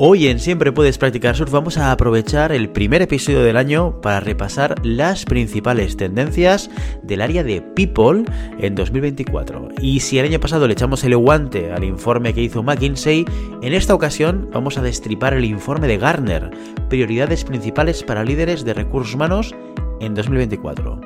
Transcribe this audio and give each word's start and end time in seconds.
Hoy 0.00 0.28
en 0.28 0.38
Siempre 0.38 0.70
Puedes 0.70 0.96
Practicar 0.96 1.34
Surf 1.34 1.50
vamos 1.50 1.76
a 1.76 1.90
aprovechar 1.90 2.52
el 2.52 2.70
primer 2.70 3.02
episodio 3.02 3.42
del 3.42 3.56
año 3.56 4.00
para 4.00 4.20
repasar 4.20 4.76
las 4.86 5.24
principales 5.24 5.96
tendencias 5.96 6.70
del 7.02 7.20
área 7.20 7.42
de 7.42 7.60
People 7.60 8.22
en 8.60 8.76
2024. 8.76 9.70
Y 9.80 9.98
si 9.98 10.20
el 10.20 10.26
año 10.26 10.38
pasado 10.38 10.68
le 10.68 10.74
echamos 10.74 11.02
el 11.02 11.16
guante 11.16 11.72
al 11.72 11.82
informe 11.82 12.32
que 12.32 12.42
hizo 12.42 12.62
McKinsey, 12.62 13.24
en 13.60 13.74
esta 13.74 13.92
ocasión 13.92 14.48
vamos 14.52 14.78
a 14.78 14.82
destripar 14.82 15.34
el 15.34 15.44
informe 15.44 15.88
de 15.88 15.98
Garner, 15.98 16.48
prioridades 16.88 17.42
principales 17.42 18.04
para 18.04 18.22
líderes 18.22 18.64
de 18.64 18.74
recursos 18.74 19.16
humanos 19.16 19.52
en 19.98 20.14
2024. 20.14 21.00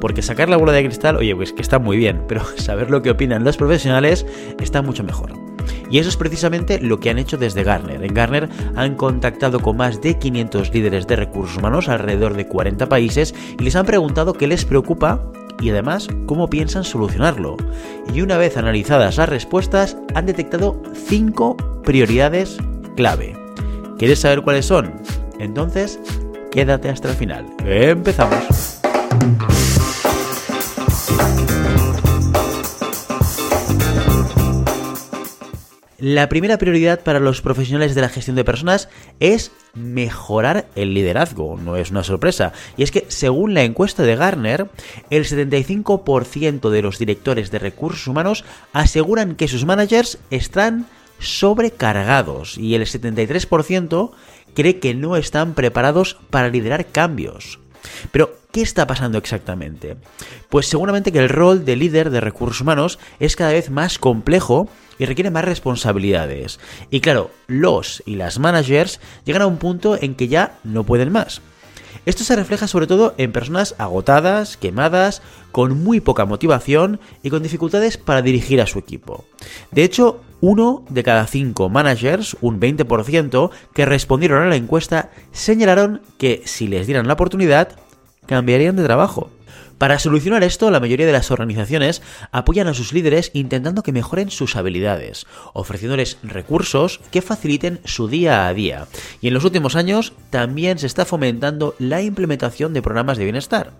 Porque 0.00 0.22
sacar 0.22 0.48
la 0.48 0.56
bola 0.56 0.70
de 0.70 0.84
cristal, 0.84 1.16
oye, 1.16 1.34
pues 1.34 1.52
que 1.52 1.62
está 1.62 1.80
muy 1.80 1.96
bien, 1.96 2.22
pero 2.28 2.44
saber 2.58 2.90
lo 2.90 3.02
que 3.02 3.10
opinan 3.10 3.42
los 3.42 3.56
profesionales 3.56 4.24
está 4.60 4.82
mucho 4.82 5.02
mejor. 5.02 5.49
Y 5.90 5.98
eso 5.98 6.08
es 6.08 6.16
precisamente 6.16 6.80
lo 6.80 7.00
que 7.00 7.10
han 7.10 7.18
hecho 7.18 7.36
desde 7.36 7.64
Garner. 7.64 8.02
En 8.02 8.14
Garner 8.14 8.48
han 8.76 8.94
contactado 8.94 9.60
con 9.60 9.76
más 9.76 10.00
de 10.00 10.18
500 10.18 10.72
líderes 10.72 11.06
de 11.06 11.16
recursos 11.16 11.56
humanos 11.56 11.88
alrededor 11.88 12.34
de 12.34 12.46
40 12.46 12.88
países 12.88 13.34
y 13.58 13.62
les 13.62 13.76
han 13.76 13.86
preguntado 13.86 14.32
qué 14.32 14.46
les 14.46 14.64
preocupa 14.64 15.22
y 15.60 15.70
además 15.70 16.08
cómo 16.26 16.48
piensan 16.48 16.84
solucionarlo. 16.84 17.56
Y 18.14 18.22
una 18.22 18.38
vez 18.38 18.56
analizadas 18.56 19.16
las 19.16 19.28
respuestas, 19.28 19.96
han 20.14 20.26
detectado 20.26 20.80
5 20.94 21.82
prioridades 21.84 22.56
clave. 22.96 23.36
¿Quieres 23.98 24.20
saber 24.20 24.42
cuáles 24.42 24.66
son? 24.66 24.94
Entonces, 25.38 25.98
quédate 26.50 26.88
hasta 26.88 27.10
el 27.10 27.16
final. 27.16 27.46
¡Empezamos! 27.64 28.80
La 36.00 36.30
primera 36.30 36.56
prioridad 36.56 37.00
para 37.00 37.20
los 37.20 37.42
profesionales 37.42 37.94
de 37.94 38.00
la 38.00 38.08
gestión 38.08 38.34
de 38.34 38.42
personas 38.42 38.88
es 39.20 39.52
mejorar 39.74 40.66
el 40.74 40.94
liderazgo, 40.94 41.58
no 41.62 41.76
es 41.76 41.90
una 41.90 42.04
sorpresa. 42.04 42.54
Y 42.78 42.84
es 42.84 42.90
que 42.90 43.04
según 43.08 43.52
la 43.52 43.64
encuesta 43.64 44.02
de 44.02 44.16
Garner, 44.16 44.70
el 45.10 45.26
75% 45.26 46.70
de 46.70 46.80
los 46.80 46.98
directores 46.98 47.50
de 47.50 47.58
recursos 47.58 48.06
humanos 48.06 48.46
aseguran 48.72 49.36
que 49.36 49.46
sus 49.46 49.66
managers 49.66 50.16
están 50.30 50.86
sobrecargados 51.18 52.56
y 52.56 52.74
el 52.76 52.86
73% 52.86 54.12
cree 54.54 54.78
que 54.78 54.94
no 54.94 55.16
están 55.16 55.52
preparados 55.52 56.16
para 56.30 56.48
liderar 56.48 56.86
cambios. 56.86 57.58
Pero, 58.12 58.36
¿qué 58.52 58.62
está 58.62 58.86
pasando 58.86 59.18
exactamente? 59.18 59.96
Pues 60.48 60.66
seguramente 60.66 61.12
que 61.12 61.18
el 61.18 61.28
rol 61.28 61.64
de 61.64 61.76
líder 61.76 62.10
de 62.10 62.20
recursos 62.20 62.60
humanos 62.60 62.98
es 63.18 63.36
cada 63.36 63.52
vez 63.52 63.70
más 63.70 63.98
complejo 63.98 64.68
y 64.98 65.06
requiere 65.06 65.30
más 65.30 65.44
responsabilidades. 65.44 66.60
Y 66.90 67.00
claro, 67.00 67.30
los 67.46 68.02
y 68.06 68.16
las 68.16 68.38
managers 68.38 69.00
llegan 69.24 69.42
a 69.42 69.46
un 69.46 69.56
punto 69.56 69.98
en 70.00 70.14
que 70.14 70.28
ya 70.28 70.58
no 70.64 70.84
pueden 70.84 71.10
más. 71.10 71.40
Esto 72.06 72.24
se 72.24 72.36
refleja 72.36 72.66
sobre 72.66 72.86
todo 72.86 73.14
en 73.18 73.32
personas 73.32 73.74
agotadas, 73.78 74.56
quemadas, 74.56 75.22
con 75.52 75.82
muy 75.82 76.00
poca 76.00 76.24
motivación 76.24 76.98
y 77.22 77.30
con 77.30 77.42
dificultades 77.42 77.98
para 77.98 78.22
dirigir 78.22 78.60
a 78.60 78.66
su 78.66 78.78
equipo. 78.78 79.24
De 79.70 79.84
hecho, 79.84 80.20
uno 80.40 80.84
de 80.88 81.02
cada 81.02 81.26
cinco 81.26 81.68
managers, 81.68 82.36
un 82.40 82.58
20%, 82.58 83.50
que 83.74 83.84
respondieron 83.84 84.42
a 84.42 84.48
la 84.48 84.56
encuesta, 84.56 85.10
señalaron 85.32 86.00
que 86.16 86.42
si 86.46 86.68
les 86.68 86.86
dieran 86.86 87.06
la 87.06 87.14
oportunidad, 87.14 87.76
cambiarían 88.30 88.76
de 88.76 88.84
trabajo. 88.84 89.28
Para 89.76 89.98
solucionar 89.98 90.44
esto, 90.44 90.70
la 90.70 90.78
mayoría 90.78 91.06
de 91.06 91.12
las 91.12 91.32
organizaciones 91.32 92.00
apoyan 92.30 92.68
a 92.68 92.74
sus 92.74 92.92
líderes 92.92 93.32
intentando 93.34 93.82
que 93.82 93.90
mejoren 93.90 94.30
sus 94.30 94.54
habilidades, 94.54 95.26
ofreciéndoles 95.52 96.18
recursos 96.22 97.00
que 97.10 97.22
faciliten 97.22 97.80
su 97.84 98.06
día 98.06 98.46
a 98.46 98.54
día. 98.54 98.86
Y 99.20 99.28
en 99.28 99.34
los 99.34 99.44
últimos 99.44 99.74
años 99.74 100.12
también 100.28 100.78
se 100.78 100.86
está 100.86 101.04
fomentando 101.04 101.74
la 101.80 102.02
implementación 102.02 102.72
de 102.72 102.82
programas 102.82 103.18
de 103.18 103.24
bienestar. 103.24 103.72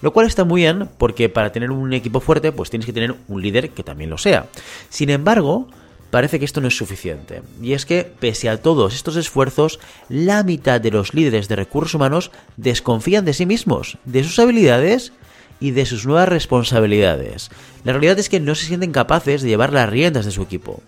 Lo 0.00 0.12
cual 0.12 0.26
está 0.26 0.42
muy 0.42 0.62
bien 0.62 0.88
porque 0.98 1.28
para 1.28 1.52
tener 1.52 1.70
un 1.70 1.92
equipo 1.92 2.18
fuerte 2.18 2.50
pues 2.50 2.70
tienes 2.70 2.86
que 2.86 2.92
tener 2.92 3.14
un 3.28 3.40
líder 3.40 3.70
que 3.70 3.84
también 3.84 4.10
lo 4.10 4.18
sea. 4.18 4.46
Sin 4.88 5.10
embargo, 5.10 5.68
parece 6.12 6.38
que 6.38 6.44
esto 6.44 6.60
no 6.60 6.68
es 6.68 6.76
suficiente. 6.76 7.40
Y 7.62 7.72
es 7.72 7.86
que, 7.86 8.04
pese 8.04 8.50
a 8.50 8.60
todos 8.60 8.94
estos 8.94 9.16
esfuerzos, 9.16 9.80
la 10.10 10.42
mitad 10.42 10.78
de 10.78 10.90
los 10.90 11.14
líderes 11.14 11.48
de 11.48 11.56
recursos 11.56 11.94
humanos 11.94 12.30
desconfían 12.58 13.24
de 13.24 13.32
sí 13.32 13.46
mismos, 13.46 13.96
de 14.04 14.22
sus 14.22 14.38
habilidades 14.38 15.14
y 15.58 15.70
de 15.70 15.86
sus 15.86 16.04
nuevas 16.04 16.28
responsabilidades. 16.28 17.50
La 17.82 17.92
realidad 17.92 18.18
es 18.18 18.28
que 18.28 18.40
no 18.40 18.54
se 18.54 18.66
sienten 18.66 18.92
capaces 18.92 19.40
de 19.40 19.48
llevar 19.48 19.72
las 19.72 19.88
riendas 19.88 20.26
de 20.26 20.32
su 20.32 20.42
equipo. 20.42 20.82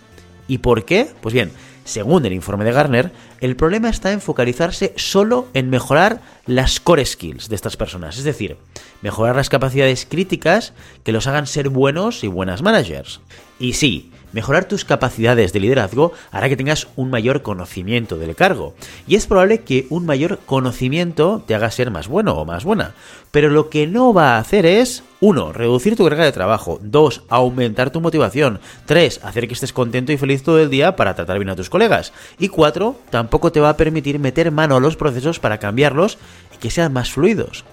¿Y 0.47 0.59
por 0.59 0.85
qué? 0.85 1.09
Pues 1.23 1.33
bien, 1.33 1.53
según 1.85 2.27
el 2.27 2.35
informe 2.35 2.67
de 2.67 2.73
Garner, 2.73 3.11
el 3.41 3.57
problema 3.57 3.89
está 3.89 4.13
en 4.13 4.21
focalizarse 4.21 4.93
solo 4.97 5.49
en 5.55 5.71
mejorar 5.71 6.21
las 6.45 6.81
core 6.81 7.07
skills 7.07 7.49
de 7.49 7.57
estas 7.57 7.79
personas, 7.79 8.19
es 8.19 8.25
decir, 8.25 8.59
mejorar 9.01 9.37
las 9.37 9.49
capacidades 9.49 10.05
críticas 10.05 10.75
que 11.03 11.13
los 11.13 11.27
hagan 11.29 11.47
ser 11.47 11.71
buenos 11.71 12.25
y 12.25 12.27
buenas 12.27 12.61
managers. 12.61 13.23
Y 13.59 13.73
sí, 13.73 14.11
Mejorar 14.35 14.65
tus 14.65 14.85
capacidades 14.85 15.53
de 15.53 15.61
liderazgo 15.61 16.13
hará 16.33 16.49
que 16.49 16.57
tengas 16.57 16.89
un 16.97 17.09
mayor 17.09 17.43
conocimiento 17.43 18.19
del 18.19 18.35
cargo. 18.35 18.75
Y 19.07 19.15
es 19.15 19.29
probable 19.29 19.61
que 19.61 19.87
un 19.91 20.07
mayor 20.07 20.41
conocimiento 20.45 21.45
te 21.47 21.55
haga 21.55 21.71
ser 21.71 21.93
más 21.93 22.09
bueno 22.09 22.35
o 22.35 22.45
más 22.45 22.65
buena. 22.65 22.95
Pero 23.31 23.49
lo 23.49 23.71
que 23.71 23.87
no 23.87 24.13
va 24.13 24.35
a 24.35 24.39
hacer 24.39 24.67
es 24.67 25.05
1. 25.21 25.53
Reducir 25.53 25.95
tu 25.95 26.03
carga 26.03 26.25
de 26.25 26.33
trabajo. 26.33 26.81
2. 26.83 27.23
Aumentar 27.29 27.91
tu 27.91 28.01
motivación. 28.01 28.59
3. 28.87 29.21
Hacer 29.23 29.47
que 29.47 29.55
estés 29.55 29.73
contento 29.73 30.11
y 30.11 30.17
feliz 30.17 30.43
todo 30.43 30.59
el 30.59 30.69
día 30.69 30.97
para 30.97 31.15
tratar 31.15 31.39
bien 31.39 31.51
a 31.51 31.57
tus 31.57 31.71
colegas. 31.71 32.13
Y 32.37 32.49
4. 32.49 32.97
Tampoco 33.11 33.53
te 33.53 33.61
va 33.61 33.69
a 33.69 33.77
permitir 33.77 34.19
meter 34.19 34.51
mano 34.51 34.75
a 34.75 34.81
los 34.81 34.97
procesos 34.97 35.39
para 35.39 35.59
cambiarlos 35.59 36.19
y 36.53 36.59
que 36.59 36.71
sean 36.71 36.93
más 36.93 37.13
fluidos. 37.13 37.65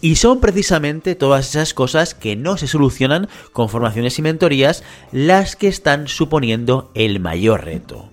Y 0.00 0.16
son 0.16 0.40
precisamente 0.40 1.14
todas 1.14 1.50
esas 1.50 1.74
cosas 1.74 2.14
que 2.14 2.36
no 2.36 2.56
se 2.56 2.68
solucionan 2.68 3.28
con 3.52 3.68
formaciones 3.68 4.18
y 4.18 4.22
mentorías 4.22 4.84
las 5.10 5.56
que 5.56 5.68
están 5.68 6.06
suponiendo 6.06 6.90
el 6.94 7.18
mayor 7.18 7.64
reto. 7.64 8.08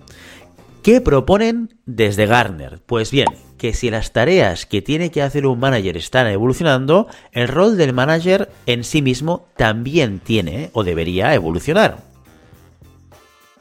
¿Qué 0.82 1.00
proponen 1.00 1.74
desde 1.84 2.26
Garner? 2.26 2.80
Pues 2.86 3.10
bien, 3.10 3.28
que 3.58 3.72
si 3.72 3.90
las 3.90 4.12
tareas 4.12 4.66
que 4.66 4.82
tiene 4.82 5.10
que 5.10 5.22
hacer 5.22 5.46
un 5.46 5.58
manager 5.58 5.96
están 5.96 6.26
evolucionando, 6.26 7.08
el 7.32 7.48
rol 7.48 7.76
del 7.76 7.92
manager 7.92 8.50
en 8.66 8.84
sí 8.84 9.02
mismo 9.02 9.46
también 9.56 10.20
tiene 10.20 10.70
o 10.72 10.84
debería 10.84 11.34
evolucionar. 11.34 12.15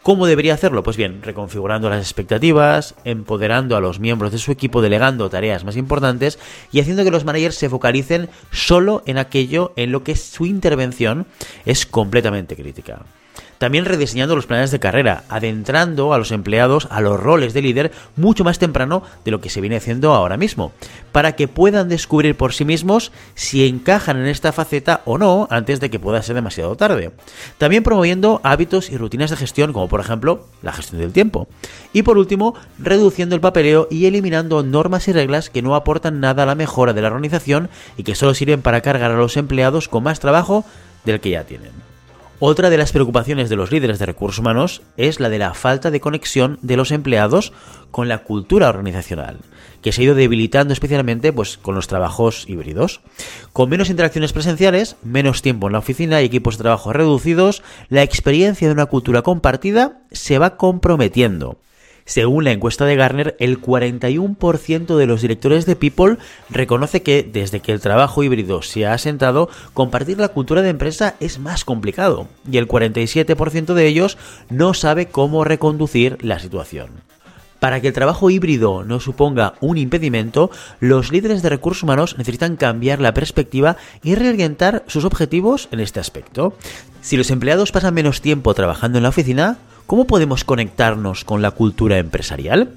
¿Cómo 0.05 0.27
debería 0.27 0.53
hacerlo? 0.53 0.83
Pues 0.83 0.97
bien, 0.97 1.23
reconfigurando 1.23 1.89
las 1.89 1.99
expectativas, 1.99 2.93
empoderando 3.05 3.75
a 3.75 3.81
los 3.81 3.99
miembros 3.99 4.31
de 4.31 4.37
su 4.37 4.51
equipo, 4.51 4.83
delegando 4.83 5.31
tareas 5.31 5.63
más 5.63 5.77
importantes 5.77 6.37
y 6.71 6.79
haciendo 6.79 7.03
que 7.03 7.09
los 7.09 7.25
managers 7.25 7.55
se 7.55 7.71
focalicen 7.71 8.29
solo 8.51 9.01
en 9.07 9.17
aquello 9.17 9.73
en 9.77 9.91
lo 9.91 10.03
que 10.03 10.15
su 10.15 10.45
intervención 10.45 11.25
es 11.65 11.87
completamente 11.87 12.55
crítica. 12.55 12.99
También 13.57 13.85
rediseñando 13.85 14.35
los 14.35 14.45
planes 14.45 14.71
de 14.71 14.79
carrera, 14.79 15.23
adentrando 15.29 16.13
a 16.13 16.17
los 16.17 16.31
empleados 16.31 16.87
a 16.91 17.01
los 17.01 17.19
roles 17.19 17.53
de 17.53 17.61
líder 17.61 17.91
mucho 18.15 18.43
más 18.43 18.59
temprano 18.59 19.03
de 19.23 19.31
lo 19.31 19.41
que 19.41 19.49
se 19.49 19.61
viene 19.61 19.77
haciendo 19.77 20.13
ahora 20.13 20.37
mismo, 20.37 20.73
para 21.11 21.35
que 21.35 21.47
puedan 21.47 21.89
descubrir 21.89 22.35
por 22.35 22.53
sí 22.53 22.65
mismos 22.65 23.11
si 23.33 23.67
encajan 23.67 24.17
en 24.17 24.27
esta 24.27 24.51
faceta 24.51 25.01
o 25.05 25.17
no 25.17 25.47
antes 25.49 25.79
de 25.79 25.89
que 25.89 25.99
pueda 25.99 26.21
ser 26.21 26.35
demasiado 26.35 26.75
tarde. 26.75 27.11
También 27.57 27.83
promoviendo 27.83 28.41
hábitos 28.43 28.89
y 28.89 28.97
rutinas 28.97 29.29
de 29.29 29.37
gestión, 29.37 29.73
como 29.73 29.87
por 29.87 29.99
ejemplo 29.99 30.47
la 30.61 30.73
gestión 30.73 31.01
del 31.01 31.13
tiempo. 31.13 31.47
Y 31.93 32.03
por 32.03 32.17
último, 32.17 32.55
reduciendo 32.77 33.35
el 33.35 33.41
papeleo 33.41 33.87
y 33.89 34.05
eliminando 34.05 34.63
normas 34.63 35.07
y 35.07 35.13
reglas 35.13 35.49
que 35.49 35.61
no 35.61 35.75
aportan 35.75 36.19
nada 36.19 36.43
a 36.43 36.45
la 36.45 36.55
mejora 36.55 36.93
de 36.93 37.01
la 37.01 37.07
organización 37.07 37.69
y 37.97 38.03
que 38.03 38.15
solo 38.15 38.33
sirven 38.33 38.61
para 38.61 38.81
cargar 38.81 39.11
a 39.11 39.17
los 39.17 39.37
empleados 39.37 39.87
con 39.87 40.03
más 40.03 40.19
trabajo 40.19 40.65
del 41.05 41.19
que 41.19 41.31
ya 41.31 41.43
tienen. 41.43 41.94
Otra 42.39 42.69
de 42.69 42.77
las 42.77 42.91
preocupaciones 42.91 43.47
de 43.49 43.55
los 43.55 43.71
líderes 43.71 43.97
de 43.97 44.05
recursos 44.05 44.39
humanos 44.39 44.81
es 44.97 45.21
la 45.21 45.29
de 45.29 45.39
la 45.39 45.53
falta 45.53 45.89
de 45.89 46.01
conexión 46.01 46.59
de 46.61 46.75
los 46.75 46.91
empleados 46.91 47.53
con 47.91 48.09
la 48.09 48.23
cultura 48.23 48.67
organizacional, 48.67 49.37
que 49.81 49.93
se 49.93 50.01
ha 50.01 50.03
ido 50.03 50.15
debilitando 50.15 50.73
especialmente 50.73 51.31
pues, 51.31 51.57
con 51.57 51.75
los 51.75 51.87
trabajos 51.87 52.43
híbridos. 52.49 52.99
Con 53.53 53.69
menos 53.69 53.89
interacciones 53.89 54.33
presenciales, 54.33 54.97
menos 55.01 55.41
tiempo 55.41 55.67
en 55.67 55.73
la 55.73 55.79
oficina 55.79 56.21
y 56.21 56.25
equipos 56.25 56.57
de 56.57 56.63
trabajo 56.63 56.91
reducidos, 56.91 57.63
la 57.87 58.03
experiencia 58.03 58.67
de 58.67 58.73
una 58.73 58.87
cultura 58.87 59.21
compartida 59.21 60.01
se 60.11 60.37
va 60.37 60.57
comprometiendo. 60.57 61.57
Según 62.07 62.43
la 62.43 62.51
encuesta 62.51 62.85
de 62.85 62.95
Garner, 62.95 63.35
el 63.39 63.59
41% 63.59 64.95
de 64.95 65.07
los 65.07 65.21
directores 65.21 65.65
de 65.65 65.75
People 65.75 66.17
reconoce 66.51 67.01
que 67.01 67.23
desde 67.23 67.61
que 67.61 67.71
el 67.71 67.81
trabajo 67.81 68.21
híbrido 68.23 68.61
se 68.61 68.85
ha 68.85 68.93
asentado, 68.93 69.49
compartir 69.73 70.19
la 70.19 70.27
cultura 70.27 70.61
de 70.61 70.69
empresa 70.69 71.15
es 71.19 71.39
más 71.39 71.65
complicado 71.65 72.27
y 72.49 72.59
el 72.59 72.67
47% 72.67 73.73
de 73.73 73.87
ellos 73.87 74.19
no 74.51 74.75
sabe 74.75 75.07
cómo 75.07 75.43
reconducir 75.43 76.23
la 76.23 76.37
situación. 76.37 76.91
Para 77.59 77.81
que 77.81 77.87
el 77.87 77.93
trabajo 77.95 78.29
híbrido 78.29 78.83
no 78.83 78.99
suponga 78.99 79.55
un 79.59 79.79
impedimento, 79.79 80.51
los 80.79 81.11
líderes 81.11 81.41
de 81.41 81.49
recursos 81.49 81.81
humanos 81.81 82.19
necesitan 82.19 82.55
cambiar 82.55 83.01
la 83.01 83.15
perspectiva 83.15 83.77
y 84.03 84.13
reorientar 84.13 84.83
sus 84.85 85.05
objetivos 85.05 85.69
en 85.71 85.79
este 85.79 85.99
aspecto. 85.99 86.53
Si 87.01 87.17
los 87.17 87.31
empleados 87.31 87.71
pasan 87.71 87.95
menos 87.95 88.21
tiempo 88.21 88.53
trabajando 88.53 88.99
en 88.99 89.03
la 89.03 89.09
oficina, 89.09 89.57
¿Cómo 89.87 90.07
podemos 90.07 90.43
conectarnos 90.43 91.23
con 91.23 91.43
la 91.43 91.51
cultura 91.51 91.99
empresarial? 91.99 92.71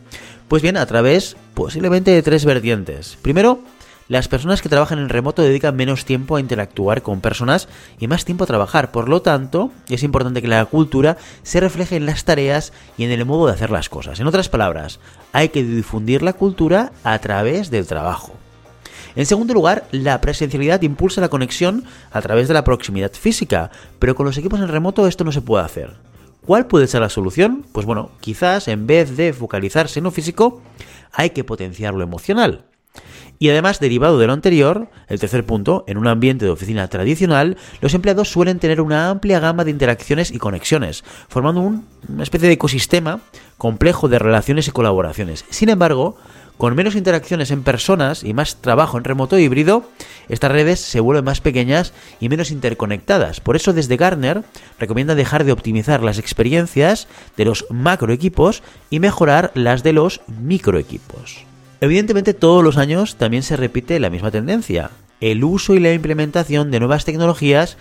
Pues 0.46 0.60
bien, 0.62 0.76
a 0.76 0.84
través 0.84 1.38
posiblemente 1.54 2.10
de 2.10 2.22
tres 2.22 2.44
vertientes. 2.44 3.16
Primero, 3.22 3.60
las 4.08 4.28
personas 4.28 4.60
que 4.60 4.68
trabajan 4.68 4.98
en 4.98 5.08
remoto 5.08 5.40
dedican 5.40 5.74
menos 5.74 6.04
tiempo 6.04 6.36
a 6.36 6.40
interactuar 6.40 7.00
con 7.00 7.22
personas 7.22 7.66
y 7.98 8.08
más 8.08 8.26
tiempo 8.26 8.44
a 8.44 8.46
trabajar. 8.46 8.90
Por 8.90 9.08
lo 9.08 9.22
tanto, 9.22 9.72
es 9.88 10.02
importante 10.02 10.42
que 10.42 10.48
la 10.48 10.66
cultura 10.66 11.16
se 11.42 11.60
refleje 11.60 11.96
en 11.96 12.04
las 12.04 12.24
tareas 12.24 12.74
y 12.98 13.04
en 13.04 13.10
el 13.10 13.24
modo 13.24 13.46
de 13.46 13.54
hacer 13.54 13.70
las 13.70 13.88
cosas. 13.88 14.20
En 14.20 14.26
otras 14.26 14.50
palabras, 14.50 15.00
hay 15.32 15.48
que 15.48 15.64
difundir 15.64 16.22
la 16.22 16.34
cultura 16.34 16.92
a 17.04 17.18
través 17.20 17.70
del 17.70 17.86
trabajo. 17.86 18.34
En 19.16 19.24
segundo 19.24 19.54
lugar, 19.54 19.88
la 19.92 20.20
presencialidad 20.20 20.82
impulsa 20.82 21.22
la 21.22 21.30
conexión 21.30 21.84
a 22.10 22.20
través 22.20 22.48
de 22.48 22.54
la 22.54 22.64
proximidad 22.64 23.12
física, 23.12 23.70
pero 23.98 24.14
con 24.14 24.26
los 24.26 24.36
equipos 24.36 24.60
en 24.60 24.68
remoto 24.68 25.06
esto 25.06 25.24
no 25.24 25.32
se 25.32 25.40
puede 25.40 25.64
hacer. 25.64 26.07
¿Cuál 26.46 26.66
puede 26.66 26.86
ser 26.86 27.00
la 27.02 27.08
solución? 27.08 27.64
Pues 27.72 27.86
bueno, 27.86 28.10
quizás 28.20 28.68
en 28.68 28.86
vez 28.86 29.16
de 29.16 29.32
focalizarse 29.32 30.00
en 30.00 30.04
lo 30.04 30.10
físico, 30.10 30.62
hay 31.12 31.30
que 31.30 31.44
potenciar 31.44 31.94
lo 31.94 32.02
emocional. 32.02 32.64
Y 33.38 33.50
además, 33.50 33.78
derivado 33.78 34.18
de 34.18 34.26
lo 34.26 34.32
anterior, 34.32 34.88
el 35.06 35.20
tercer 35.20 35.46
punto, 35.46 35.84
en 35.86 35.96
un 35.96 36.08
ambiente 36.08 36.44
de 36.44 36.50
oficina 36.50 36.88
tradicional, 36.88 37.56
los 37.80 37.94
empleados 37.94 38.30
suelen 38.30 38.58
tener 38.58 38.80
una 38.80 39.10
amplia 39.10 39.38
gama 39.38 39.64
de 39.64 39.70
interacciones 39.70 40.32
y 40.32 40.38
conexiones, 40.38 41.04
formando 41.28 41.60
una 41.60 42.22
especie 42.22 42.48
de 42.48 42.54
ecosistema 42.54 43.20
complejo 43.56 44.08
de 44.08 44.18
relaciones 44.18 44.66
y 44.66 44.72
colaboraciones. 44.72 45.44
Sin 45.50 45.68
embargo, 45.68 46.16
con 46.58 46.74
menos 46.74 46.96
interacciones 46.96 47.52
en 47.52 47.62
personas 47.62 48.24
y 48.24 48.34
más 48.34 48.56
trabajo 48.56 48.98
en 48.98 49.04
remoto 49.04 49.38
híbrido, 49.38 49.84
estas 50.28 50.50
redes 50.52 50.80
se 50.80 51.00
vuelven 51.00 51.24
más 51.24 51.40
pequeñas 51.40 51.94
y 52.20 52.28
menos 52.28 52.50
interconectadas. 52.50 53.40
Por 53.40 53.56
eso 53.56 53.72
desde 53.72 53.96
Gartner 53.96 54.42
recomienda 54.78 55.14
dejar 55.14 55.44
de 55.44 55.52
optimizar 55.52 56.02
las 56.02 56.18
experiencias 56.18 57.06
de 57.36 57.44
los 57.44 57.64
macroequipos 57.70 58.62
y 58.90 58.98
mejorar 58.98 59.52
las 59.54 59.84
de 59.84 59.92
los 59.92 60.20
microequipos. 60.26 61.44
Evidentemente 61.80 62.34
todos 62.34 62.64
los 62.64 62.76
años 62.76 63.14
también 63.14 63.44
se 63.44 63.56
repite 63.56 64.00
la 64.00 64.10
misma 64.10 64.32
tendencia, 64.32 64.90
el 65.20 65.44
uso 65.44 65.74
y 65.74 65.80
la 65.80 65.92
implementación 65.92 66.72
de 66.72 66.80
nuevas 66.80 67.04
tecnologías 67.04 67.76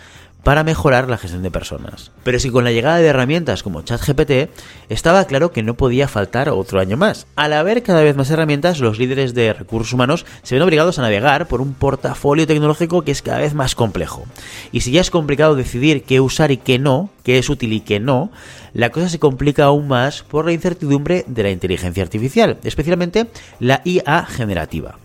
para 0.47 0.63
mejorar 0.63 1.09
la 1.09 1.17
gestión 1.17 1.43
de 1.43 1.51
personas. 1.51 2.13
Pero 2.23 2.39
si 2.39 2.49
con 2.49 2.63
la 2.63 2.71
llegada 2.71 2.99
de 2.99 3.07
herramientas 3.07 3.63
como 3.63 3.81
ChatGPT 3.81 4.49
estaba 4.87 5.25
claro 5.25 5.51
que 5.51 5.61
no 5.61 5.73
podía 5.73 6.07
faltar 6.07 6.47
otro 6.47 6.79
año 6.79 6.95
más. 6.95 7.27
Al 7.35 7.51
haber 7.51 7.83
cada 7.83 8.01
vez 8.01 8.15
más 8.15 8.31
herramientas, 8.31 8.79
los 8.79 8.97
líderes 8.97 9.33
de 9.33 9.51
recursos 9.51 9.91
humanos 9.91 10.25
se 10.43 10.55
ven 10.55 10.61
obligados 10.61 10.99
a 10.99 11.01
navegar 11.01 11.49
por 11.49 11.59
un 11.59 11.73
portafolio 11.73 12.47
tecnológico 12.47 13.01
que 13.01 13.11
es 13.11 13.21
cada 13.21 13.39
vez 13.39 13.55
más 13.55 13.75
complejo. 13.75 14.23
Y 14.71 14.79
si 14.79 14.91
ya 14.91 15.01
es 15.01 15.11
complicado 15.11 15.53
decidir 15.53 16.03
qué 16.03 16.21
usar 16.21 16.49
y 16.51 16.55
qué 16.55 16.79
no, 16.79 17.09
qué 17.23 17.39
es 17.39 17.49
útil 17.49 17.73
y 17.73 17.81
qué 17.81 17.99
no, 17.99 18.31
la 18.71 18.89
cosa 18.89 19.09
se 19.09 19.19
complica 19.19 19.65
aún 19.65 19.89
más 19.89 20.23
por 20.23 20.45
la 20.45 20.53
incertidumbre 20.53 21.25
de 21.27 21.43
la 21.43 21.49
inteligencia 21.49 22.03
artificial, 22.03 22.57
especialmente 22.63 23.27
la 23.59 23.81
IA 23.83 24.25
generativa. 24.25 24.97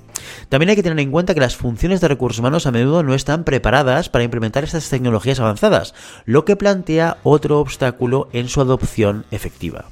También 0.49 0.71
hay 0.71 0.77
que 0.77 0.83
tener 0.83 1.01
en 1.01 1.11
cuenta 1.11 1.35
que 1.35 1.41
las 1.41 1.57
funciones 1.57 2.01
de 2.01 2.09
recursos 2.09 2.39
humanos 2.39 2.67
a 2.67 2.73
menudo 2.73 3.03
no 3.03 3.15
están 3.15 3.45
preparadas 3.45 4.09
para 4.09 4.25
implementar 4.25 4.65
estas 4.65 4.89
tecnologías 4.89 5.41
avanzadas, 5.41 5.95
lo 6.25 6.45
que 6.45 6.57
plantea 6.57 7.19
otro 7.23 7.61
obstáculo 7.61 8.29
en 8.33 8.49
su 8.49 8.61
adopción 8.61 9.25
efectiva. 9.31 9.87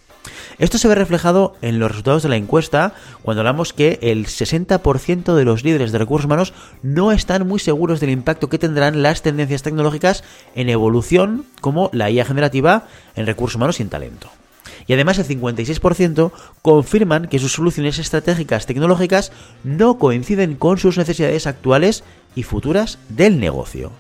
Esto 0.59 0.77
se 0.77 0.89
ve 0.89 0.95
reflejado 0.95 1.57
en 1.63 1.79
los 1.79 1.91
resultados 1.91 2.23
de 2.23 2.29
la 2.29 2.37
encuesta 2.37 2.93
cuando 3.23 3.41
hablamos 3.41 3.73
que 3.73 3.99
el 4.03 4.27
60% 4.27 5.35
de 5.35 5.45
los 5.45 5.65
líderes 5.65 5.91
de 5.91 5.99
recursos 5.99 6.27
humanos 6.27 6.53
no 6.83 7.13
están 7.13 7.47
muy 7.49 7.59
seguros 7.61 8.01
del 8.01 8.11
impacto 8.11 8.51
que 8.51 8.59
tendrán 8.59 9.03
las 9.03 9.23
tendencias 9.23 9.63
tecnológicas 9.63 10.23
en 10.55 10.69
evolución 10.69 11.47
como 11.63 11.89
la 11.95 12.11
IA 12.11 12.27
generativa 12.27 12.87
en 13.17 13.25
recursos 13.25 13.57
humanos 13.57 13.81
y 13.81 13.85
en 13.85 13.89
talento. 13.89 14.31
Y 14.87 14.93
además 14.93 15.19
el 15.19 15.27
56% 15.27 16.33
confirman 16.63 17.29
que 17.29 17.39
sus 17.39 17.53
soluciones 17.53 17.99
estratégicas 17.99 18.67
tecnológicas 18.67 19.33
no 19.65 19.99
coinciden 19.99 20.55
con 20.55 20.79
sus 20.79 20.99
necesidades 20.99 21.47
actuales 21.47 22.05
y 22.35 22.43
futuras 22.43 22.99
del 23.09 23.41
negocio. 23.41 23.93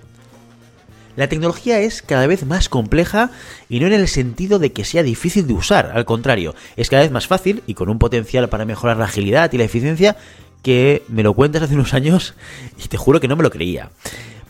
La 1.17 1.29
tecnología 1.29 1.81
es 1.81 2.03
cada 2.03 2.27
vez 2.27 2.47
más 2.47 2.69
compleja 2.69 3.31
y 3.69 3.81
no 3.81 3.87
en 3.87 3.93
el 3.93 4.09
sentido 4.09 4.59
de 4.59 4.73
que 4.73 4.85
sea 4.85 5.03
difícil 5.03 5.47
de 5.47 5.55
usar, 5.55 5.91
al 5.94 6.05
contrario, 6.05 6.55
es 6.77 6.88
cada 6.88 7.03
vez 7.03 7.11
más 7.11 7.27
fácil 7.27 7.62
y 7.67 7.75
con 7.75 7.88
un 7.88 7.99
potencial 7.99 8.49
para 8.49 8.65
mejorar 8.65 8.97
la 8.97 9.06
agilidad 9.06 9.53
y 9.53 9.59
la 9.59 9.65
eficiencia 9.65 10.17
que 10.62 11.03
me 11.09 11.23
lo 11.23 11.35
cuentas 11.35 11.62
hace 11.62 11.75
unos 11.75 11.94
años 11.94 12.35
y 12.82 12.88
te 12.88 12.97
juro 12.97 13.21
que 13.21 13.29
no 13.29 13.37
me 13.37 13.43
lo 13.43 13.50
creía. 13.50 13.91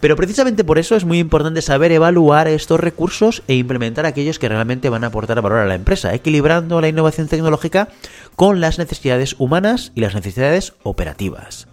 Pero 0.01 0.17
precisamente 0.17 0.65
por 0.65 0.79
eso 0.79 0.97
es 0.97 1.05
muy 1.05 1.19
importante 1.19 1.63
saber 1.63 1.93
evaluar 1.93 2.49
estos 2.49 2.81
recursos 2.81 3.43
e 3.49 3.55
implementar 3.55 4.07
aquellos 4.07 4.39
que 4.39 4.49
realmente 4.49 4.89
van 4.89 5.05
a 5.05 5.09
aportar 5.09 5.43
valor 5.43 5.59
a 5.59 5.67
la 5.67 5.75
empresa, 5.75 6.15
equilibrando 6.15 6.81
la 6.81 6.89
innovación 6.89 7.29
tecnológica 7.29 7.89
con 8.35 8.61
las 8.61 8.79
necesidades 8.79 9.37
humanas 9.39 9.93
y 9.95 10.01
las 10.01 10.15
necesidades 10.15 10.73
operativas. 10.83 11.69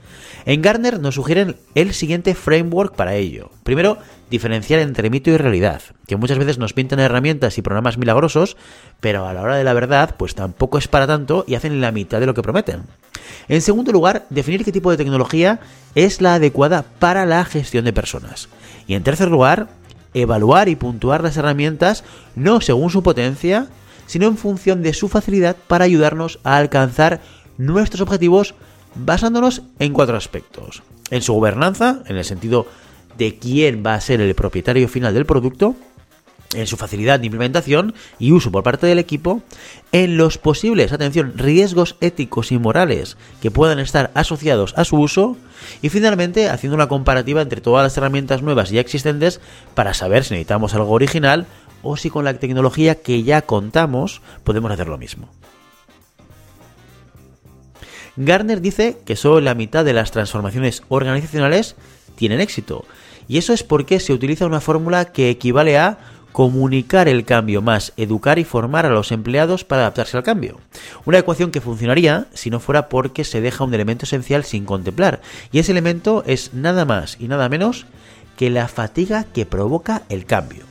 En 0.45 0.61
Gartner 0.61 0.99
nos 0.99 1.15
sugieren 1.15 1.57
el 1.75 1.93
siguiente 1.93 2.33
framework 2.33 2.95
para 2.95 3.15
ello. 3.15 3.51
Primero, 3.63 3.97
diferenciar 4.29 4.79
entre 4.79 5.09
mito 5.09 5.29
y 5.29 5.37
realidad, 5.37 5.81
que 6.05 6.15
muchas 6.15 6.37
veces 6.37 6.57
nos 6.57 6.73
pintan 6.73 6.99
herramientas 6.99 7.57
y 7.57 7.61
programas 7.61 7.97
milagrosos, 7.97 8.55
pero 9.01 9.27
a 9.27 9.33
la 9.33 9.41
hora 9.41 9.57
de 9.57 9.63
la 9.63 9.73
verdad, 9.73 10.15
pues 10.17 10.35
tampoco 10.35 10.77
es 10.77 10.87
para 10.87 11.07
tanto 11.07 11.43
y 11.47 11.55
hacen 11.55 11.81
la 11.81 11.91
mitad 11.91 12.19
de 12.19 12.25
lo 12.25 12.33
que 12.33 12.41
prometen. 12.41 12.83
En 13.49 13.61
segundo 13.61 13.91
lugar, 13.91 14.25
definir 14.29 14.65
qué 14.65 14.71
tipo 14.71 14.91
de 14.91 14.97
tecnología 14.97 15.59
es 15.95 16.21
la 16.21 16.35
adecuada 16.35 16.83
para 16.83 17.25
la 17.25 17.45
gestión 17.45 17.85
de 17.85 17.93
personas. 17.93 18.49
Y 18.87 18.93
en 18.93 19.03
tercer 19.03 19.29
lugar, 19.29 19.69
evaluar 20.13 20.69
y 20.69 20.75
puntuar 20.75 21.23
las 21.23 21.37
herramientas 21.37 22.03
no 22.35 22.61
según 22.61 22.89
su 22.89 23.03
potencia, 23.03 23.67
sino 24.05 24.27
en 24.27 24.37
función 24.37 24.83
de 24.83 24.93
su 24.93 25.07
facilidad 25.07 25.55
para 25.67 25.85
ayudarnos 25.85 26.39
a 26.43 26.57
alcanzar 26.57 27.21
nuestros 27.57 28.01
objetivos 28.01 28.55
basándonos 28.95 29.61
en 29.79 29.93
cuatro 29.93 30.17
aspectos. 30.17 30.83
En 31.11 31.21
su 31.21 31.33
gobernanza, 31.33 32.03
en 32.07 32.17
el 32.17 32.25
sentido 32.25 32.67
de 33.17 33.37
quién 33.37 33.83
va 33.85 33.95
a 33.95 34.01
ser 34.01 34.21
el 34.21 34.35
propietario 34.35 34.87
final 34.87 35.13
del 35.13 35.25
producto, 35.25 35.75
en 36.53 36.67
su 36.67 36.77
facilidad 36.77 37.19
de 37.19 37.25
implementación 37.25 37.93
y 38.19 38.31
uso 38.31 38.51
por 38.51 38.63
parte 38.63 38.87
del 38.87 38.99
equipo, 38.99 39.41
en 39.91 40.17
los 40.17 40.37
posibles, 40.37 40.93
atención, 40.93 41.33
riesgos 41.35 41.95
éticos 42.01 42.51
y 42.51 42.57
morales 42.57 43.17
que 43.41 43.51
puedan 43.51 43.79
estar 43.79 44.11
asociados 44.13 44.73
a 44.77 44.85
su 44.85 44.97
uso 44.97 45.37
y 45.81 45.89
finalmente 45.89 46.49
haciendo 46.49 46.75
una 46.75 46.87
comparativa 46.87 47.41
entre 47.41 47.61
todas 47.61 47.83
las 47.83 47.97
herramientas 47.97 48.41
nuevas 48.41 48.69
ya 48.69 48.81
existentes 48.81 49.41
para 49.75 49.93
saber 49.93 50.23
si 50.23 50.33
necesitamos 50.33 50.73
algo 50.73 50.91
original 50.91 51.47
o 51.83 51.97
si 51.97 52.09
con 52.09 52.25
la 52.25 52.33
tecnología 52.33 52.95
que 52.95 53.23
ya 53.23 53.41
contamos 53.41 54.21
podemos 54.43 54.71
hacer 54.71 54.87
lo 54.87 54.97
mismo. 54.97 55.29
Garner 58.17 58.61
dice 58.61 58.97
que 59.05 59.15
solo 59.15 59.41
la 59.41 59.53
mitad 59.53 59.85
de 59.85 59.93
las 59.93 60.11
transformaciones 60.11 60.81
organizacionales 60.89 61.75
tienen 62.15 62.41
éxito. 62.41 62.85
Y 63.27 63.37
eso 63.37 63.53
es 63.53 63.63
porque 63.63 63.99
se 63.99 64.13
utiliza 64.13 64.47
una 64.47 64.61
fórmula 64.61 65.05
que 65.05 65.29
equivale 65.29 65.77
a 65.77 65.99
comunicar 66.37 67.07
el 67.07 67.25
cambio 67.25 67.63
más 67.63 67.93
educar 67.97 68.37
y 68.37 68.43
formar 68.43 68.85
a 68.85 68.91
los 68.91 69.11
empleados 69.11 69.63
para 69.63 69.81
adaptarse 69.81 70.17
al 70.17 70.21
cambio. 70.21 70.59
Una 71.03 71.17
ecuación 71.17 71.49
que 71.49 71.61
funcionaría 71.61 72.27
si 72.31 72.51
no 72.51 72.59
fuera 72.59 72.89
porque 72.89 73.23
se 73.23 73.41
deja 73.41 73.63
un 73.63 73.73
elemento 73.73 74.05
esencial 74.05 74.43
sin 74.43 74.63
contemplar. 74.63 75.19
Y 75.51 75.57
ese 75.57 75.71
elemento 75.71 76.23
es 76.27 76.53
nada 76.53 76.85
más 76.85 77.17
y 77.19 77.27
nada 77.27 77.49
menos 77.49 77.87
que 78.35 78.51
la 78.51 78.67
fatiga 78.67 79.23
que 79.23 79.47
provoca 79.47 80.03
el 80.09 80.25
cambio. 80.25 80.65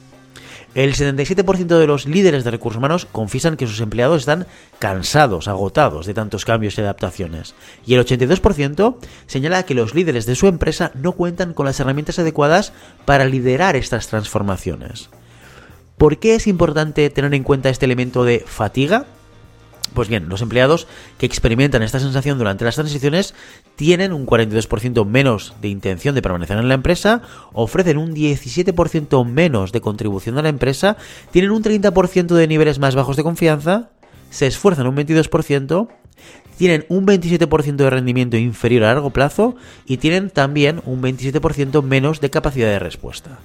El 0.77 0.95
77% 0.95 1.81
de 1.81 1.87
los 1.89 2.07
líderes 2.07 2.45
de 2.45 2.53
recursos 2.53 2.79
humanos 2.79 3.09
confiesan 3.11 3.57
que 3.57 3.67
sus 3.67 3.81
empleados 3.81 4.21
están 4.21 4.47
cansados, 4.79 5.49
agotados 5.49 6.07
de 6.07 6.15
tantos 6.15 6.45
cambios 6.45 6.79
y 6.79 6.83
adaptaciones. 6.83 7.57
Y 7.85 7.95
el 7.95 8.07
82% 8.07 8.99
señala 9.27 9.65
que 9.65 9.75
los 9.75 9.97
líderes 9.97 10.27
de 10.27 10.37
su 10.37 10.47
empresa 10.47 10.93
no 10.95 11.11
cuentan 11.11 11.55
con 11.55 11.67
las 11.67 11.81
herramientas 11.81 12.21
adecuadas 12.21 12.73
para 13.05 13.25
liderar 13.25 13.75
estas 13.75 14.07
transformaciones. 14.07 15.11
¿Por 15.99 16.19
qué 16.19 16.35
es 16.35 16.47
importante 16.47 17.09
tener 17.11 17.33
en 17.33 17.43
cuenta 17.43 17.71
este 17.71 17.87
elemento 17.87 18.25
de 18.25 18.45
fatiga? 18.47 19.07
Pues 19.95 20.09
bien, 20.09 20.29
los 20.29 20.43
empleados 20.43 20.87
que 21.17 21.25
experimentan 21.25 21.83
esta 21.83 22.01
sensación 22.01 22.37
durante 22.37 22.67
las 22.67 22.75
transiciones 22.75 23.35
tienen 23.77 24.13
un 24.13 24.27
42% 24.27 25.07
menos 25.07 25.55
de 25.63 25.69
intención 25.69 26.15
de 26.15 26.21
permanecer 26.21 26.59
en 26.59 26.69
la 26.69 26.75
empresa, 26.75 27.23
ofrecen 27.55 27.97
un 27.97 28.15
17% 28.15 29.25
menos 29.25 29.73
de 29.73 29.81
contribución 29.81 30.37
a 30.37 30.43
la 30.43 30.51
empresa, 30.51 30.99
tienen 31.31 31.51
un 31.51 31.63
30% 31.63 32.27
de 32.27 32.47
niveles 32.47 32.79
más 32.79 32.95
bajos 32.95 33.17
de 33.17 33.23
confianza, 33.23 33.89
se 34.29 34.47
esfuerzan 34.47 34.87
un 34.87 34.97
22%, 34.97 35.89
tienen 36.57 36.85
un 36.89 37.07
27% 37.07 37.77
de 37.77 37.91
rendimiento 37.91 38.37
inferior 38.37 38.85
a 38.85 38.95
largo 38.95 39.11
plazo 39.11 39.57
y 39.87 39.99
tienen 39.99 40.31
también 40.31 40.83
un 40.85 41.03
27% 41.03 41.83
menos 41.83 42.21
de 42.21 42.31
capacidad 42.31 42.69
de 42.69 42.79
respuesta. 42.79 43.39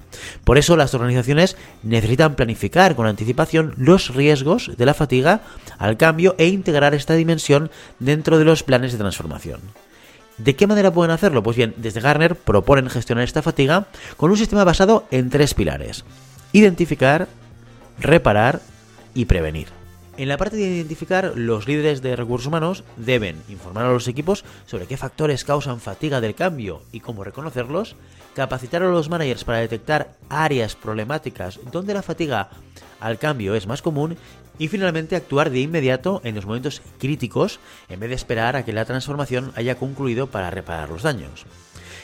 Por 0.44 0.58
eso 0.58 0.77
las 0.77 0.94
organizaciones 0.94 1.58
necesitan 1.84 2.36
planificar 2.36 2.96
con 2.96 3.08
anticipación 3.08 3.74
los 3.77 4.13
riesgos 4.13 4.72
de 4.77 4.86
la 4.86 4.94
fatiga 4.94 5.41
al 5.77 5.98
cambio 5.98 6.36
e 6.38 6.48
integrar 6.48 6.94
esta 6.94 7.15
dimensión 7.15 7.70
dentro 8.00 8.38
de 8.38 8.46
los 8.46 8.63
planes 8.63 8.91
de 8.91 8.98
transformación. 8.98 9.60
¿De 10.38 10.56
qué 10.56 10.65
manera 10.65 10.91
pueden 10.91 11.12
hacerlo? 11.12 11.44
Pues 11.44 11.58
bien, 11.58 11.74
desde 11.77 12.01
Garner 12.01 12.36
proponen 12.36 12.89
gestionar 12.89 13.24
esta 13.24 13.41
fatiga 13.41 13.88
con 14.18 14.32
un 14.32 14.38
sistema 14.38 14.63
basado 14.63 15.06
en 15.12 15.30
tres 15.30 15.53
pilares. 15.53 16.03
Identificar, 16.51 17.27
reparar 18.00 18.62
y 19.13 19.25
prevenir. 19.25 19.80
En 20.21 20.27
la 20.27 20.37
parte 20.37 20.55
de 20.55 20.67
identificar, 20.67 21.33
los 21.35 21.67
líderes 21.67 22.03
de 22.03 22.15
recursos 22.15 22.45
humanos 22.45 22.83
deben 22.95 23.41
informar 23.49 23.85
a 23.85 23.91
los 23.91 24.07
equipos 24.07 24.45
sobre 24.67 24.85
qué 24.85 24.95
factores 24.95 25.43
causan 25.43 25.79
fatiga 25.79 26.21
del 26.21 26.35
cambio 26.35 26.83
y 26.91 26.99
cómo 26.99 27.23
reconocerlos, 27.23 27.95
capacitar 28.35 28.83
a 28.83 28.91
los 28.91 29.09
managers 29.09 29.43
para 29.43 29.57
detectar 29.57 30.13
áreas 30.29 30.75
problemáticas 30.75 31.59
donde 31.71 31.95
la 31.95 32.03
fatiga 32.03 32.51
al 32.99 33.17
cambio 33.17 33.55
es 33.55 33.65
más 33.65 33.81
común 33.81 34.15
y 34.59 34.67
finalmente 34.67 35.15
actuar 35.15 35.49
de 35.49 35.61
inmediato 35.61 36.21
en 36.23 36.35
los 36.35 36.45
momentos 36.45 36.83
críticos 36.99 37.59
en 37.89 37.99
vez 37.99 38.09
de 38.09 38.15
esperar 38.15 38.55
a 38.55 38.63
que 38.63 38.73
la 38.73 38.85
transformación 38.85 39.51
haya 39.55 39.73
concluido 39.73 40.27
para 40.27 40.51
reparar 40.51 40.89
los 40.89 41.01
daños. 41.01 41.47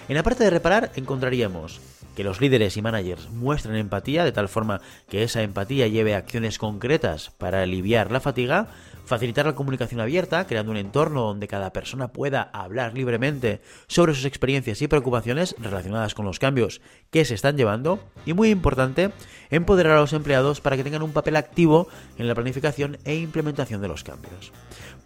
En 0.09 0.15
la 0.15 0.23
parte 0.23 0.43
de 0.43 0.49
reparar 0.49 0.91
encontraríamos 0.95 1.81
que 2.17 2.23
los 2.23 2.41
líderes 2.41 2.75
y 2.77 2.81
managers 2.81 3.29
muestren 3.29 3.75
empatía 3.75 4.23
de 4.23 4.31
tal 4.31 4.49
forma 4.49 4.81
que 5.07 5.21
esa 5.21 5.43
empatía 5.43 5.85
lleve 5.85 6.15
a 6.15 6.17
acciones 6.17 6.57
concretas 6.57 7.29
para 7.37 7.61
aliviar 7.61 8.11
la 8.11 8.19
fatiga, 8.19 8.69
facilitar 9.05 9.45
la 9.45 9.53
comunicación 9.53 10.01
abierta, 10.01 10.47
creando 10.47 10.71
un 10.71 10.77
entorno 10.77 11.21
donde 11.21 11.47
cada 11.47 11.71
persona 11.73 12.07
pueda 12.07 12.41
hablar 12.41 12.95
libremente 12.95 13.61
sobre 13.85 14.15
sus 14.15 14.25
experiencias 14.25 14.81
y 14.81 14.87
preocupaciones 14.87 15.55
relacionadas 15.59 16.15
con 16.15 16.25
los 16.25 16.39
cambios 16.39 16.81
que 17.11 17.23
se 17.23 17.35
están 17.35 17.55
llevando, 17.55 17.99
y 18.25 18.33
muy 18.33 18.49
importante, 18.49 19.11
empoderar 19.51 19.95
a 19.97 20.01
los 20.01 20.13
empleados 20.13 20.59
para 20.59 20.75
que 20.75 20.83
tengan 20.83 21.03
un 21.03 21.13
papel 21.13 21.35
activo 21.35 21.87
en 22.17 22.27
la 22.27 22.33
planificación 22.33 22.97
e 23.05 23.13
implementación 23.13 23.79
de 23.79 23.89
los 23.89 24.03
cambios. 24.03 24.51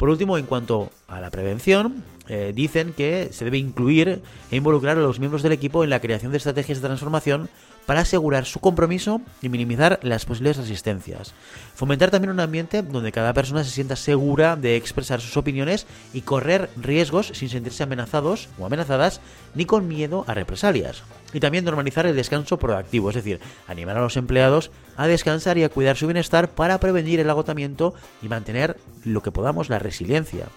Por 0.01 0.09
último, 0.09 0.39
en 0.39 0.47
cuanto 0.47 0.89
a 1.07 1.21
la 1.21 1.29
prevención, 1.29 2.03
eh, 2.27 2.53
dicen 2.55 2.91
que 2.91 3.29
se 3.31 3.45
debe 3.45 3.59
incluir 3.59 4.23
e 4.49 4.55
involucrar 4.55 4.97
a 4.97 5.01
los 5.01 5.19
miembros 5.19 5.43
del 5.43 5.51
equipo 5.51 5.83
en 5.83 5.91
la 5.91 5.99
creación 5.99 6.31
de 6.31 6.39
estrategias 6.39 6.81
de 6.81 6.87
transformación 6.87 7.49
para 7.85 7.99
asegurar 7.99 8.45
su 8.45 8.59
compromiso 8.59 9.21
y 9.43 9.49
minimizar 9.49 9.99
las 10.01 10.25
posibles 10.25 10.57
resistencias. 10.57 11.35
Fomentar 11.75 12.09
también 12.09 12.31
un 12.31 12.39
ambiente 12.39 12.81
donde 12.81 13.11
cada 13.11 13.33
persona 13.33 13.63
se 13.63 13.69
sienta 13.69 13.95
segura 13.95 14.55
de 14.55 14.75
expresar 14.75 15.21
sus 15.21 15.37
opiniones 15.37 15.85
y 16.15 16.21
correr 16.21 16.71
riesgos 16.77 17.27
sin 17.35 17.49
sentirse 17.49 17.83
amenazados 17.83 18.49
o 18.57 18.65
amenazadas 18.65 19.21
ni 19.53 19.65
con 19.65 19.87
miedo 19.87 20.25
a 20.27 20.33
represalias. 20.33 21.03
Y 21.33 21.39
también 21.39 21.65
normalizar 21.65 22.05
el 22.05 22.15
descanso 22.15 22.57
proactivo, 22.57 23.09
es 23.09 23.15
decir, 23.15 23.39
animar 23.67 23.97
a 23.97 24.01
los 24.01 24.17
empleados 24.17 24.71
a 24.97 25.07
descansar 25.07 25.57
y 25.57 25.63
a 25.63 25.69
cuidar 25.69 25.97
su 25.97 26.07
bienestar 26.07 26.49
para 26.49 26.79
prevenir 26.79 27.19
el 27.19 27.29
agotamiento 27.29 27.93
y 28.21 28.27
mantener 28.27 28.77
lo 29.03 29.21
que 29.21 29.31
podamos 29.31 29.69
la 29.69 29.79
resiliencia. 29.79 30.47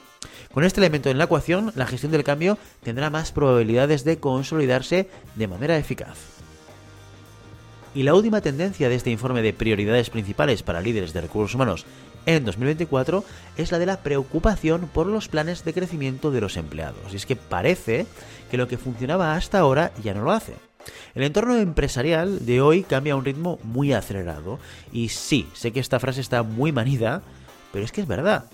Con 0.53 0.65
este 0.65 0.81
elemento 0.81 1.11
en 1.11 1.19
la 1.19 1.25
ecuación, 1.25 1.73
la 1.75 1.87
gestión 1.87 2.13
del 2.13 2.25
cambio 2.25 2.59
tendrá 2.83 3.11
más 3.11 3.33
probabilidades 3.33 4.05
de 4.05 4.19
consolidarse 4.19 5.09
de 5.35 5.49
manera 5.49 5.77
eficaz. 5.77 6.34
Y 7.95 8.03
la 8.03 8.15
última 8.15 8.41
tendencia 8.41 8.89
de 8.89 8.97
este 8.97 9.11
informe 9.11 9.41
de 9.41 9.53
prioridades 9.53 10.11
principales 10.11 10.65
para 10.65 10.81
líderes 10.81 11.13
de 11.13 11.21
recursos 11.21 11.55
humanos 11.55 11.87
en 12.27 12.45
2024 12.45 13.25
es 13.57 13.71
la 13.71 13.79
de 13.79 13.87
la 13.87 14.03
preocupación 14.03 14.89
por 14.93 15.07
los 15.07 15.29
planes 15.29 15.65
de 15.65 15.73
crecimiento 15.73 16.33
de 16.33 16.41
los 16.41 16.57
empleados. 16.57 17.13
Y 17.13 17.17
es 17.17 17.25
que 17.25 17.37
parece 17.37 18.07
que 18.51 18.57
lo 18.57 18.67
que 18.67 18.79
funcionaba 18.79 19.37
hasta 19.37 19.61
ahora 19.61 19.93
ya 20.03 20.13
no 20.13 20.25
lo 20.25 20.33
hace. 20.33 20.55
El 21.15 21.23
entorno 21.23 21.57
empresarial 21.57 22.45
de 22.45 22.61
hoy 22.61 22.83
cambia 22.83 23.13
a 23.13 23.17
un 23.17 23.25
ritmo 23.25 23.61
muy 23.63 23.93
acelerado. 23.93 24.59
Y 24.93 25.11
sí, 25.11 25.47
sé 25.55 25.71
que 25.73 25.81
esta 25.81 26.01
frase 26.01 26.21
está 26.21 26.43
muy 26.43 26.73
manida, 26.73 27.23
pero 27.73 27.85
es 27.85 27.93
que 27.93 28.01
es 28.01 28.09
verdad. 28.09 28.47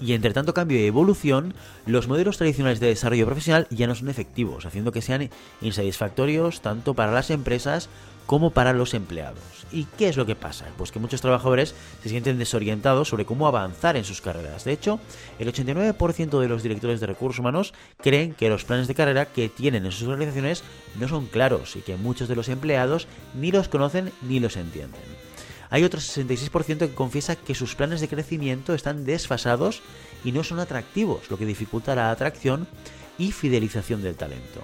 Y 0.00 0.12
entre 0.12 0.32
tanto 0.32 0.54
cambio 0.54 0.78
y 0.78 0.84
evolución, 0.84 1.54
los 1.86 2.06
modelos 2.06 2.36
tradicionales 2.36 2.80
de 2.80 2.88
desarrollo 2.88 3.26
profesional 3.26 3.66
ya 3.70 3.86
no 3.86 3.94
son 3.94 4.10
efectivos, 4.10 4.66
haciendo 4.66 4.92
que 4.92 5.02
sean 5.02 5.30
insatisfactorios 5.62 6.60
tanto 6.60 6.94
para 6.94 7.12
las 7.12 7.30
empresas 7.30 7.88
como 8.26 8.50
para 8.50 8.72
los 8.72 8.94
empleados. 8.94 9.38
¿Y 9.72 9.84
qué 9.84 10.08
es 10.08 10.16
lo 10.16 10.26
que 10.26 10.36
pasa? 10.36 10.66
Pues 10.76 10.92
que 10.92 10.98
muchos 10.98 11.20
trabajadores 11.20 11.74
se 12.02 12.08
sienten 12.08 12.38
desorientados 12.38 13.08
sobre 13.08 13.24
cómo 13.24 13.46
avanzar 13.46 13.96
en 13.96 14.04
sus 14.04 14.20
carreras. 14.20 14.64
De 14.64 14.72
hecho, 14.72 15.00
el 15.38 15.52
89% 15.52 16.40
de 16.40 16.48
los 16.48 16.62
directores 16.62 17.00
de 17.00 17.06
recursos 17.06 17.40
humanos 17.40 17.74
creen 18.00 18.34
que 18.34 18.48
los 18.48 18.64
planes 18.64 18.88
de 18.88 18.94
carrera 18.94 19.26
que 19.26 19.48
tienen 19.48 19.84
en 19.84 19.92
sus 19.92 20.08
organizaciones 20.08 20.62
no 20.98 21.08
son 21.08 21.26
claros 21.26 21.76
y 21.76 21.80
que 21.80 21.96
muchos 21.96 22.28
de 22.28 22.36
los 22.36 22.48
empleados 22.48 23.08
ni 23.34 23.50
los 23.50 23.68
conocen 23.68 24.12
ni 24.22 24.40
los 24.40 24.56
entienden. 24.56 25.00
Hay 25.68 25.82
otro 25.82 26.00
66% 26.00 26.78
que 26.78 26.94
confiesa 26.94 27.34
que 27.34 27.54
sus 27.54 27.74
planes 27.74 28.00
de 28.00 28.08
crecimiento 28.08 28.72
están 28.72 29.04
desfasados 29.04 29.82
y 30.24 30.32
no 30.32 30.44
son 30.44 30.60
atractivos, 30.60 31.28
lo 31.28 31.38
que 31.38 31.46
dificulta 31.46 31.96
la 31.96 32.10
atracción 32.10 32.68
y 33.18 33.32
fidelización 33.32 34.02
del 34.02 34.14
talento. 34.14 34.62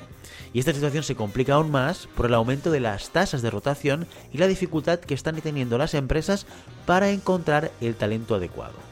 Y 0.52 0.58
esta 0.58 0.74
situación 0.74 1.02
se 1.02 1.14
complica 1.14 1.54
aún 1.54 1.70
más 1.70 2.08
por 2.14 2.26
el 2.26 2.34
aumento 2.34 2.70
de 2.70 2.80
las 2.80 3.10
tasas 3.10 3.42
de 3.42 3.50
rotación 3.50 4.06
y 4.32 4.38
la 4.38 4.46
dificultad 4.46 4.98
que 5.00 5.14
están 5.14 5.40
teniendo 5.40 5.78
las 5.78 5.94
empresas 5.94 6.46
para 6.84 7.10
encontrar 7.10 7.70
el 7.80 7.94
talento 7.94 8.34
adecuado. 8.34 8.91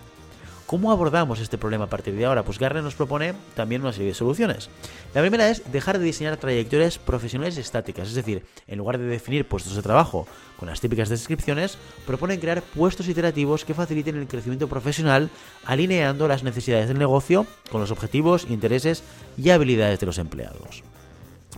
¿Cómo 0.71 0.93
abordamos 0.93 1.41
este 1.41 1.59
problema 1.59 1.87
a 1.87 1.91
partir 1.91 2.15
de 2.15 2.25
ahora? 2.25 2.45
Pues 2.45 2.61
Garner 2.61 2.85
nos 2.85 2.95
propone 2.95 3.35
también 3.57 3.83
una 3.83 3.93
serie 3.93 4.11
de 4.11 4.15
soluciones. 4.15 4.71
La 5.15 5.21
primera 5.21 5.50
es 5.50 5.73
dejar 5.73 5.99
de 5.99 6.05
diseñar 6.05 6.37
trayectorias 6.37 6.97
profesionales 6.97 7.59
estáticas, 7.59 8.07
es 8.07 8.15
decir, 8.15 8.45
en 8.69 8.79
lugar 8.79 8.97
de 8.99 9.05
definir 9.07 9.49
puestos 9.49 9.75
de 9.75 9.83
trabajo 9.83 10.29
con 10.61 10.69
las 10.69 10.81
típicas 10.81 11.09
descripciones, 11.09 11.77
proponen 12.07 12.39
crear 12.39 12.62
puestos 12.62 13.09
iterativos 13.09 13.65
que 13.65 13.75
faciliten 13.75 14.17
el 14.17 14.29
crecimiento 14.29 14.69
profesional 14.69 15.29
alineando 15.65 16.29
las 16.29 16.45
necesidades 16.45 16.87
del 16.87 17.00
negocio 17.00 17.49
con 17.73 17.81
los 17.81 17.91
objetivos, 17.91 18.47
intereses 18.49 19.03
y 19.37 19.50
habilidades 19.50 19.99
de 19.99 20.07
los 20.07 20.19
empleados 20.19 20.85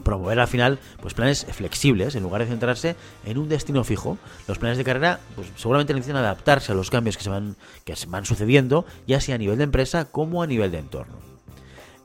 promover 0.05 0.41
al 0.41 0.49
final 0.49 0.79
pues 1.01 1.15
planes 1.15 1.47
flexibles 1.51 2.15
en 2.15 2.23
lugar 2.23 2.43
de 2.43 2.49
centrarse 2.49 2.97
en 3.25 3.39
un 3.39 3.49
destino 3.49 3.85
fijo. 3.85 4.19
Los 4.49 4.59
planes 4.59 4.79
de 4.79 4.85
carrera 4.85 5.21
pues, 5.35 5.49
seguramente 5.57 5.95
necesitan 5.95 6.23
adaptarse 6.23 6.73
a 6.73 6.75
los 6.75 6.91
cambios 6.91 7.17
que 7.17 7.25
se 7.25 7.31
van 7.31 7.57
que 7.85 7.97
se 7.97 8.07
van 8.07 8.25
sucediendo, 8.25 8.87
ya 9.07 9.21
sea 9.21 9.35
a 9.35 9.39
nivel 9.39 9.59
de 9.59 9.65
empresa 9.65 10.07
como 10.07 10.43
a 10.43 10.47
nivel 10.47 10.71
de 10.71 10.79
entorno. 10.79 11.33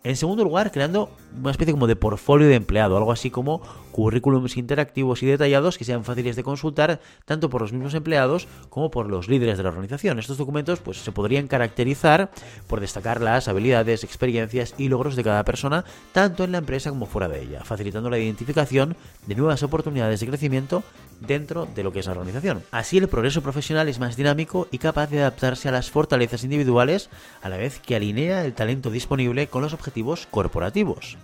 En 0.07 0.15
segundo 0.15 0.45
lugar, 0.45 0.71
creando 0.71 1.09
una 1.37 1.51
especie 1.51 1.73
como 1.73 1.85
de 1.85 1.97
portfolio 1.97 2.47
de 2.47 2.55
empleado, 2.55 2.95
algo 2.95 3.11
así 3.11 3.29
como 3.29 3.61
currículums 3.91 4.55
interactivos 4.55 5.21
y 5.21 5.25
detallados 5.25 5.77
que 5.77 5.83
sean 5.83 6.05
fáciles 6.05 6.37
de 6.37 6.43
consultar 6.43 7.01
tanto 7.25 7.49
por 7.49 7.61
los 7.61 7.73
mismos 7.73 7.93
empleados 7.93 8.47
como 8.69 8.89
por 8.89 9.09
los 9.09 9.27
líderes 9.27 9.57
de 9.57 9.63
la 9.63 9.69
organización. 9.69 10.17
Estos 10.17 10.37
documentos 10.37 10.79
pues, 10.79 10.99
se 10.99 11.11
podrían 11.11 11.49
caracterizar 11.49 12.31
por 12.67 12.79
destacar 12.79 13.19
las 13.19 13.49
habilidades, 13.49 14.05
experiencias 14.05 14.75
y 14.77 14.87
logros 14.87 15.17
de 15.17 15.25
cada 15.25 15.43
persona, 15.43 15.83
tanto 16.13 16.45
en 16.45 16.53
la 16.53 16.59
empresa 16.59 16.89
como 16.89 17.05
fuera 17.05 17.27
de 17.27 17.41
ella, 17.41 17.65
facilitando 17.65 18.09
la 18.09 18.17
identificación 18.17 18.95
de 19.25 19.35
nuevas 19.35 19.61
oportunidades 19.61 20.21
de 20.21 20.27
crecimiento 20.27 20.83
dentro 21.19 21.67
de 21.75 21.83
lo 21.83 21.91
que 21.91 21.99
es 21.99 22.05
la 22.05 22.13
organización. 22.13 22.63
Así 22.71 22.97
el 22.97 23.07
progreso 23.07 23.41
profesional 23.41 23.87
es 23.89 23.99
más 23.99 24.15
dinámico 24.15 24.67
y 24.71 24.77
capaz 24.77 25.07
de 25.09 25.21
adaptarse 25.21 25.69
a 25.69 25.71
las 25.71 25.91
fortalezas 25.91 26.43
individuales 26.43 27.09
a 27.41 27.49
la 27.49 27.57
vez 27.57 27.79
que 27.79 27.95
alinea 27.95 28.45
el 28.45 28.53
talento 28.53 28.91
disponible 28.91 29.47
con 29.47 29.61
los 29.61 29.73
objetivos 29.73 30.27
corporativos. 30.29 31.17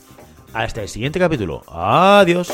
Hasta 0.53 0.81
el 0.81 0.89
siguiente 0.89 1.19
capítulo. 1.19 1.61
Adiós. 1.67 2.51